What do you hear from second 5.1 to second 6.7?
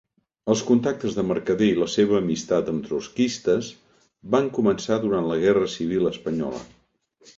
la Guerra Civil espanyola.